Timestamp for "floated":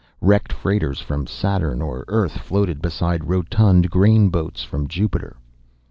2.31-2.81